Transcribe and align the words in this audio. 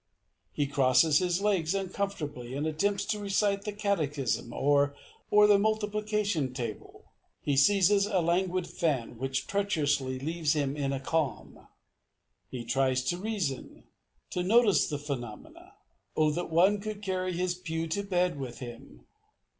He 0.51 0.65
crosses 0.65 1.19
his 1.19 1.41
legs 1.41 1.75
uncomfortably, 1.75 2.55
and 2.55 2.65
attempts 2.65 3.05
to 3.05 3.19
recite 3.19 3.65
the 3.65 3.71
catechism 3.71 4.51
or 4.51 4.95
the 5.29 5.59
multiplication 5.59 6.55
table. 6.55 7.11
He 7.43 7.55
seizes 7.55 8.07
a 8.07 8.17
languid 8.19 8.65
fan, 8.65 9.19
which 9.19 9.45
treacherously 9.45 10.17
leaves 10.17 10.53
him 10.53 10.75
in 10.75 10.91
a 10.91 10.99
calm. 10.99 11.67
He 12.49 12.65
tries 12.65 13.03
to 13.09 13.17
reason, 13.19 13.83
to 14.31 14.41
notice 14.41 14.89
the 14.89 14.97
phenomena. 14.97 15.73
Oh, 16.17 16.31
that 16.31 16.49
one 16.49 16.79
could 16.79 17.03
carry 17.03 17.33
his 17.33 17.53
pew 17.53 17.85
to 17.89 18.01
bed 18.01 18.39
with 18.39 18.57
him! 18.57 19.05